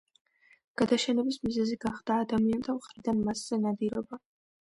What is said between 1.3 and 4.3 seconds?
მიზეზი გახდა ადამიანთა მხრიდან მასზე ნადირობა.